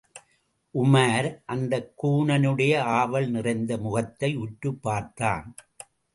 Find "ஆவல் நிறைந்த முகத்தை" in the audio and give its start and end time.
2.77-4.35